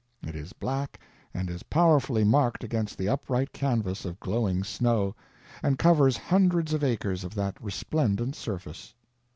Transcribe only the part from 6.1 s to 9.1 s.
hundreds of acres of that resplendent surface.